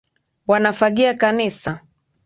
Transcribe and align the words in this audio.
Wanafagia 0.47 1.13
kanisa. 1.13 1.81